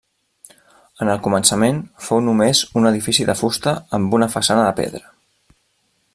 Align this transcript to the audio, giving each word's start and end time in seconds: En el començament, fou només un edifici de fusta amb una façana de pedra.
En 1.05 1.11
el 1.15 1.19
començament, 1.27 1.81
fou 2.07 2.23
només 2.29 2.63
un 2.81 2.91
edifici 2.93 3.29
de 3.31 3.37
fusta 3.43 3.75
amb 3.99 4.19
una 4.21 4.31
façana 4.37 4.69
de 4.71 4.77
pedra. 4.81 5.05